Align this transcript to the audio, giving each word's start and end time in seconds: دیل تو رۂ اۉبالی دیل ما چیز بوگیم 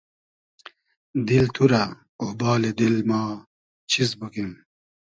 دیل 1.27 1.45
تو 1.55 1.63
رۂ 1.71 1.83
اۉبالی 2.21 2.71
دیل 2.77 2.95
ما 3.09 3.21
چیز 3.91 4.09
بوگیم 4.19 4.51